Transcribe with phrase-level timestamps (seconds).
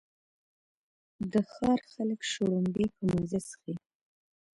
[1.31, 3.73] د ښار خلک شړومبې په مزه څښي.